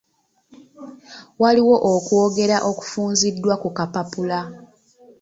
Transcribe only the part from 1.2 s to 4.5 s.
Waliwo okwogera okufunziddwa ku kapapula.